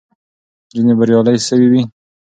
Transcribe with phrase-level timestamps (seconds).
[0.71, 1.81] نجونې به بریالۍ سوې وي.